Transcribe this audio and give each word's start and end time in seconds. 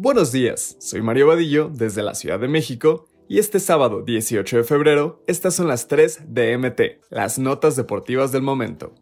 Buenos 0.00 0.30
días, 0.30 0.76
soy 0.78 1.02
Mario 1.02 1.26
Vadillo 1.26 1.72
desde 1.74 2.04
la 2.04 2.14
Ciudad 2.14 2.38
de 2.38 2.46
México 2.46 3.08
y 3.26 3.40
este 3.40 3.58
sábado 3.58 4.02
18 4.02 4.58
de 4.58 4.62
febrero 4.62 5.24
estas 5.26 5.56
son 5.56 5.66
las 5.66 5.88
3 5.88 6.32
de 6.32 6.56
MT, 6.56 6.80
las 7.10 7.40
notas 7.40 7.74
deportivas 7.74 8.30
del 8.30 8.42
momento. 8.42 8.94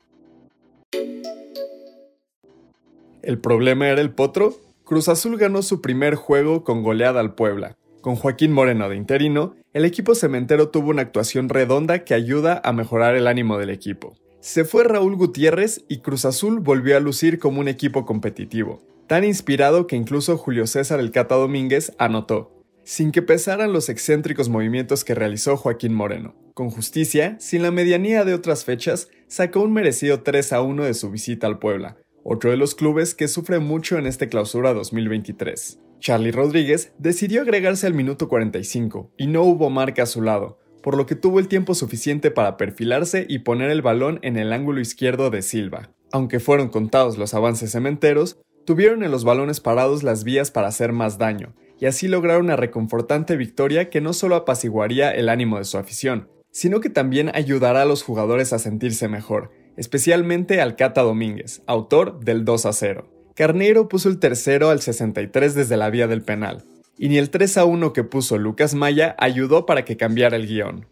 ¿El 3.21 3.39
problema 3.39 3.89
era 3.89 4.01
el 4.01 4.15
potro? 4.15 4.55
Cruz 4.85 5.11
Azul 5.11 5.37
ganó 5.37 5.61
su 5.61 5.83
primer 5.83 6.15
juego 6.15 6.65
con 6.65 6.83
goleada 6.83 7.21
al 7.21 7.35
Puebla. 7.35 7.77
Con 8.01 8.17
Joaquín 8.17 8.53
Moreno 8.53 8.89
de 8.89 8.97
interino, 8.97 9.55
el 9.75 9.85
equipo 9.85 10.15
cementero 10.15 10.71
tuvo 10.71 10.89
una 10.89 11.03
actuación 11.03 11.51
redonda 11.51 12.05
que 12.05 12.15
ayuda 12.15 12.63
a 12.65 12.73
mejorar 12.73 13.17
el 13.17 13.27
ánimo 13.27 13.59
del 13.59 13.69
equipo. 13.69 14.15
Se 14.47 14.65
fue 14.65 14.85
Raúl 14.85 15.17
Gutiérrez 15.17 15.85
y 15.89 16.03
Cruz 16.03 16.25
Azul 16.25 16.61
volvió 16.61 16.97
a 16.97 17.01
lucir 17.01 17.41
como 17.41 17.59
un 17.59 17.67
equipo 17.67 18.07
competitivo 18.07 18.81
tan 19.09 19.25
inspirado 19.25 19.89
que 19.89 19.97
incluso 19.97 20.39
Julio 20.39 20.69
César 20.69 21.01
el 21.01 21.11
Cata 21.11 21.35
Domínguez 21.35 21.93
anotó, 21.99 22.65
sin 22.85 23.11
que 23.11 23.23
pesaran 23.23 23.73
los 23.73 23.89
excéntricos 23.89 24.49
movimientos 24.49 25.03
que 25.03 25.17
realizó 25.17 25.57
Joaquín 25.57 25.95
Moreno. 25.95 26.37
Con 26.55 26.71
justicia, 26.71 27.37
sin 27.41 27.65
la 27.65 27.73
medianía 27.73 28.25
de 28.25 28.35
otras 28.35 28.65
fechas, 28.65 29.09
sacó 29.27 29.63
un 29.63 29.73
merecido 29.73 30.23
3 30.23 30.53
a 30.53 30.61
1 30.61 30.85
de 30.85 30.95
su 30.95 31.11
visita 31.11 31.49
al 31.49 31.59
Puebla, 31.59 31.97
otro 32.23 32.53
de 32.53 32.57
los 32.57 32.77
clubes 32.77 33.17
que 33.17 33.27
sufre 33.27 33.59
mucho 33.59 33.99
en 33.99 34.07
este 34.07 34.29
clausura 34.29 34.75
2023. 34.75 35.81
Charlie 35.99 36.31
Rodríguez 36.31 36.93
decidió 36.99 37.43
agregarse 37.43 37.89
al 37.89 37.95
minuto 37.95 38.29
45 38.29 39.11
y 39.17 39.27
no 39.27 39.43
hubo 39.43 39.71
marca 39.71 40.05
a 40.05 40.07
su 40.07 40.23
lado, 40.23 40.61
por 40.87 40.97
lo 40.97 41.05
que 41.05 41.17
tuvo 41.17 41.41
el 41.41 41.49
tiempo 41.49 41.75
suficiente 41.75 42.31
para 42.31 42.57
perfilarse 42.57 43.27
y 43.29 43.41
poner 43.41 43.73
el 43.73 43.83
balón 43.83 44.21
en 44.23 44.37
el 44.37 44.53
ángulo 44.53 44.81
izquierdo 44.81 45.31
de 45.31 45.43
Silva. 45.43 45.91
Aunque 46.13 46.39
fueron 46.39 46.69
contados 46.69 47.19
los 47.19 47.35
avances 47.35 47.73
cementeros, 47.73 48.39
Tuvieron 48.67 49.05
en 49.05 49.13
los 49.13 49.23
balones 49.23 49.61
parados 49.61 50.03
las 50.03 50.25
vías 50.25 50.51
para 50.51 50.67
hacer 50.67 50.93
más 50.93 51.19
daño, 51.19 51.55
y 51.79 51.87
así 51.87 52.09
lograron 52.09 52.47
una 52.47 52.57
reconfortante 52.57 53.37
victoria 53.37 53.91
que 53.91 54.01
no 54.01 54.13
solo 54.13 54.35
apaciguaría 54.35 55.15
el 55.15 55.29
ánimo 55.29 55.59
de 55.59 55.65
su 55.65 55.79
afición, 55.79 56.29
sino 56.51 56.81
que 56.81 56.91
también 56.91 57.31
ayudará 57.33 57.83
a 57.83 57.85
los 57.85 58.03
jugadores 58.03 58.53
a 58.53 58.59
sentirse 58.59 59.07
mejor, 59.07 59.53
especialmente 59.77 60.61
al 60.61 60.75
Cata 60.75 61.03
Domínguez, 61.03 61.63
autor 61.69 62.19
del 62.19 62.45
2 62.45 62.67
a 62.67 62.73
0. 62.73 63.09
Carneiro 63.37 63.89
puso 63.89 64.09
el 64.09 64.19
tercero 64.19 64.71
al 64.71 64.81
63 64.81 65.55
desde 65.55 65.77
la 65.77 65.89
vía 65.89 66.09
del 66.09 66.23
penal, 66.23 66.65
y 66.99 67.09
ni 67.09 67.19
el 67.19 67.31
3 67.31 67.59
a 67.59 67.65
1 67.65 67.93
que 67.93 68.05
puso 68.05 68.39
Lucas 68.39 68.75
Maya 68.75 69.15
ayudó 69.19 69.67
para 69.67 69.85
que 69.85 69.97
cambiara 69.97 70.37
el 70.37 70.47
guion. 70.47 70.87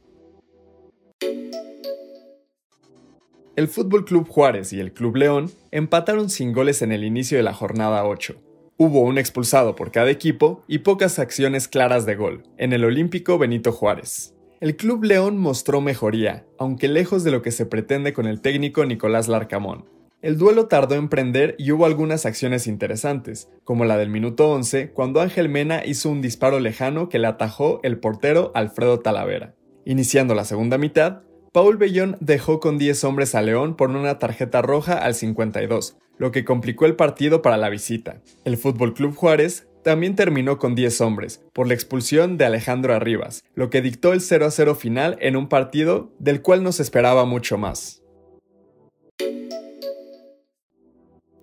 El 3.56 3.68
Fútbol 3.68 4.04
Club 4.04 4.28
Juárez 4.28 4.72
y 4.72 4.80
el 4.80 4.92
Club 4.92 5.16
León 5.16 5.50
empataron 5.70 6.28
sin 6.28 6.52
goles 6.52 6.82
en 6.82 6.90
el 6.90 7.04
inicio 7.04 7.36
de 7.36 7.44
la 7.44 7.54
jornada 7.54 8.04
8. 8.04 8.34
Hubo 8.76 9.02
un 9.02 9.16
expulsado 9.16 9.76
por 9.76 9.92
cada 9.92 10.10
equipo 10.10 10.64
y 10.66 10.78
pocas 10.78 11.20
acciones 11.20 11.68
claras 11.68 12.04
de 12.04 12.16
gol, 12.16 12.42
en 12.58 12.72
el 12.72 12.84
Olímpico 12.84 13.38
Benito 13.38 13.70
Juárez. 13.70 14.34
El 14.60 14.74
Club 14.74 15.04
León 15.04 15.38
mostró 15.38 15.80
mejoría, 15.80 16.44
aunque 16.58 16.88
lejos 16.88 17.22
de 17.22 17.30
lo 17.30 17.42
que 17.42 17.52
se 17.52 17.66
pretende 17.66 18.12
con 18.12 18.26
el 18.26 18.40
técnico 18.40 18.84
Nicolás 18.84 19.28
Larcamón. 19.28 19.84
El 20.24 20.38
duelo 20.38 20.68
tardó 20.68 20.94
en 20.94 21.10
prender 21.10 21.54
y 21.58 21.70
hubo 21.72 21.84
algunas 21.84 22.24
acciones 22.24 22.66
interesantes, 22.66 23.50
como 23.62 23.84
la 23.84 23.98
del 23.98 24.08
minuto 24.08 24.50
11, 24.52 24.90
cuando 24.92 25.20
Ángel 25.20 25.50
Mena 25.50 25.84
hizo 25.84 26.08
un 26.08 26.22
disparo 26.22 26.60
lejano 26.60 27.10
que 27.10 27.18
le 27.18 27.26
atajó 27.26 27.80
el 27.82 27.98
portero 27.98 28.50
Alfredo 28.54 29.00
Talavera. 29.00 29.54
Iniciando 29.84 30.34
la 30.34 30.46
segunda 30.46 30.78
mitad, 30.78 31.20
Paul 31.52 31.76
Bellón 31.76 32.16
dejó 32.20 32.58
con 32.58 32.78
10 32.78 33.04
hombres 33.04 33.34
a 33.34 33.42
León 33.42 33.76
por 33.76 33.90
una 33.90 34.18
tarjeta 34.18 34.62
roja 34.62 34.94
al 34.94 35.14
52, 35.14 35.98
lo 36.16 36.32
que 36.32 36.46
complicó 36.46 36.86
el 36.86 36.96
partido 36.96 37.42
para 37.42 37.58
la 37.58 37.68
visita. 37.68 38.22
El 38.46 38.56
Fútbol 38.56 38.94
Club 38.94 39.14
Juárez 39.14 39.68
también 39.82 40.16
terminó 40.16 40.58
con 40.58 40.74
10 40.74 41.02
hombres, 41.02 41.44
por 41.52 41.68
la 41.68 41.74
expulsión 41.74 42.38
de 42.38 42.46
Alejandro 42.46 42.94
Arribas, 42.94 43.44
lo 43.54 43.68
que 43.68 43.82
dictó 43.82 44.14
el 44.14 44.22
0 44.22 44.46
a 44.46 44.50
0 44.50 44.74
final 44.74 45.18
en 45.20 45.36
un 45.36 45.50
partido 45.50 46.14
del 46.18 46.40
cual 46.40 46.62
no 46.62 46.72
se 46.72 46.82
esperaba 46.82 47.26
mucho 47.26 47.58
más. 47.58 48.03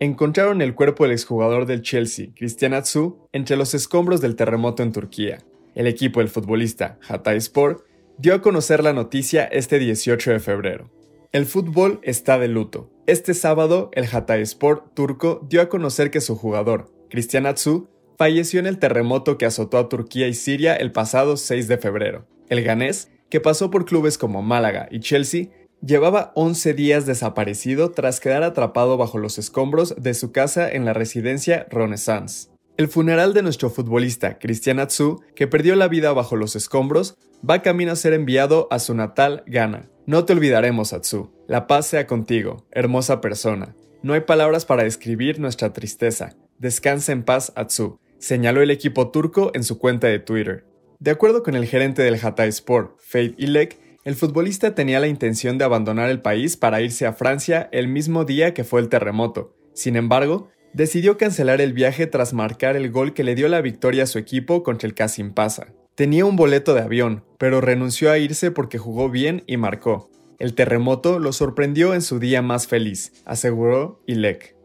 Encontraron 0.01 0.63
el 0.63 0.73
cuerpo 0.73 1.03
del 1.03 1.11
exjugador 1.11 1.67
del 1.67 1.83
Chelsea, 1.83 2.29
Cristian 2.35 2.73
Atsu, 2.73 3.19
entre 3.33 3.55
los 3.55 3.75
escombros 3.75 4.19
del 4.19 4.35
terremoto 4.35 4.81
en 4.81 4.91
Turquía. 4.91 5.43
El 5.75 5.85
equipo 5.85 6.21
del 6.21 6.29
futbolista, 6.29 6.97
Hatay 7.07 7.37
Sport, 7.37 7.85
dio 8.17 8.33
a 8.33 8.41
conocer 8.41 8.83
la 8.83 8.93
noticia 8.93 9.43
este 9.43 9.77
18 9.77 10.31
de 10.31 10.39
febrero. 10.39 10.89
El 11.31 11.45
fútbol 11.45 11.99
está 12.01 12.39
de 12.39 12.47
luto. 12.47 12.89
Este 13.05 13.35
sábado, 13.35 13.91
el 13.93 14.07
Hatayspor 14.11 14.89
turco 14.95 15.45
dio 15.47 15.61
a 15.61 15.69
conocer 15.69 16.09
que 16.09 16.19
su 16.19 16.35
jugador, 16.35 16.91
Cristian 17.11 17.45
Atsu, 17.45 17.87
falleció 18.17 18.59
en 18.59 18.65
el 18.65 18.79
terremoto 18.79 19.37
que 19.37 19.45
azotó 19.45 19.77
a 19.77 19.87
Turquía 19.87 20.27
y 20.27 20.33
Siria 20.33 20.75
el 20.75 20.91
pasado 20.91 21.37
6 21.37 21.67
de 21.67 21.77
febrero. 21.77 22.25
El 22.49 22.63
ganés, 22.63 23.11
que 23.29 23.39
pasó 23.39 23.69
por 23.69 23.85
clubes 23.85 24.17
como 24.17 24.41
Málaga 24.41 24.87
y 24.89 24.99
Chelsea, 24.99 25.49
llevaba 25.81 26.31
11 26.35 26.73
días 26.73 27.05
desaparecido 27.05 27.91
tras 27.91 28.19
quedar 28.19 28.43
atrapado 28.43 28.97
bajo 28.97 29.17
los 29.17 29.37
escombros 29.37 29.95
de 29.97 30.13
su 30.13 30.31
casa 30.31 30.71
en 30.71 30.85
la 30.85 30.93
residencia 30.93 31.67
Renaissance. 31.69 32.49
El 32.77 32.87
funeral 32.87 33.33
de 33.33 33.43
nuestro 33.43 33.69
futbolista 33.69 34.39
Cristian 34.39 34.79
Atsu, 34.79 35.21
que 35.35 35.47
perdió 35.47 35.75
la 35.75 35.87
vida 35.87 36.13
bajo 36.13 36.35
los 36.35 36.55
escombros, 36.55 37.17
va 37.47 37.61
camino 37.61 37.91
a 37.91 37.95
ser 37.95 38.13
enviado 38.13 38.67
a 38.71 38.79
su 38.79 38.93
natal 38.95 39.43
Ghana. 39.45 39.89
No 40.05 40.25
te 40.25 40.33
olvidaremos, 40.33 40.93
Atsu. 40.93 41.31
La 41.47 41.67
paz 41.67 41.87
sea 41.87 42.07
contigo, 42.07 42.65
hermosa 42.71 43.21
persona. 43.21 43.75
No 44.03 44.13
hay 44.13 44.21
palabras 44.21 44.65
para 44.65 44.83
describir 44.83 45.39
nuestra 45.39 45.73
tristeza. 45.73 46.35
Descansa 46.57 47.11
en 47.11 47.23
paz, 47.23 47.51
Atsu, 47.55 47.99
señaló 48.19 48.61
el 48.61 48.71
equipo 48.71 49.11
turco 49.11 49.51
en 49.53 49.63
su 49.63 49.77
cuenta 49.77 50.07
de 50.07 50.19
Twitter. 50.19 50.65
De 50.99 51.11
acuerdo 51.11 51.43
con 51.43 51.55
el 51.55 51.65
gerente 51.65 52.03
del 52.03 52.19
Hatay 52.23 52.49
Sport, 52.49 52.97
Faith 52.99 53.35
Ilek, 53.37 53.90
el 54.03 54.15
futbolista 54.15 54.73
tenía 54.73 54.99
la 54.99 55.07
intención 55.07 55.57
de 55.57 55.65
abandonar 55.65 56.09
el 56.09 56.21
país 56.21 56.57
para 56.57 56.81
irse 56.81 57.05
a 57.05 57.13
Francia 57.13 57.69
el 57.71 57.87
mismo 57.87 58.25
día 58.25 58.53
que 58.53 58.63
fue 58.63 58.81
el 58.81 58.89
terremoto. 58.89 59.55
Sin 59.73 59.95
embargo, 59.95 60.49
decidió 60.73 61.17
cancelar 61.17 61.61
el 61.61 61.73
viaje 61.73 62.07
tras 62.07 62.33
marcar 62.33 62.75
el 62.75 62.89
gol 62.89 63.13
que 63.13 63.23
le 63.23 63.35
dio 63.35 63.47
la 63.47 63.61
victoria 63.61 64.03
a 64.03 64.07
su 64.07 64.17
equipo 64.17 64.63
contra 64.63 64.87
el 64.87 64.95
Kasimpasa. 64.95 65.73
Tenía 65.93 66.25
un 66.25 66.35
boleto 66.35 66.73
de 66.73 66.81
avión, 66.81 67.23
pero 67.37 67.61
renunció 67.61 68.11
a 68.11 68.17
irse 68.17 68.49
porque 68.49 68.79
jugó 68.79 69.09
bien 69.09 69.43
y 69.45 69.57
marcó. 69.57 70.09
El 70.39 70.55
terremoto 70.55 71.19
lo 71.19 71.31
sorprendió 71.33 71.93
en 71.93 72.01
su 72.01 72.17
día 72.17 72.41
más 72.41 72.65
feliz, 72.65 73.11
aseguró 73.25 74.01
Ilek. 74.07 74.55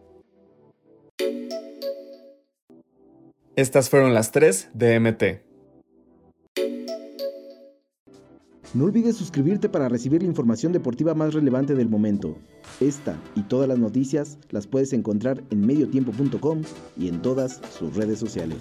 Estas 3.55 3.91
fueron 3.91 4.15
las 4.15 4.33
tres 4.33 4.71
de 4.73 4.99
MT. 4.99 5.47
No 8.75 8.85
olvides 8.85 9.17
suscribirte 9.17 9.69
para 9.69 9.89
recibir 9.89 10.23
la 10.23 10.29
información 10.29 10.73
deportiva 10.73 11.15
más 11.15 11.35
relevante 11.35 11.75
del 11.75 11.89
momento. 11.89 12.37
Esta 12.81 13.17
y 13.35 13.43
todas 13.43 13.69
las 13.69 13.79
noticias 13.79 14.39
las 14.51 14.67
puedes 14.67 14.93
encontrar 14.93 15.43
en 15.51 15.65
mediotiempo.com 15.65 16.63
y 16.97 17.09
en 17.09 17.23
todas 17.23 17.61
sus 17.79 17.95
redes 17.95 18.19
sociales. 18.19 18.59